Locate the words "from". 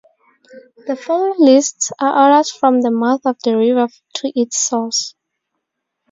2.47-2.81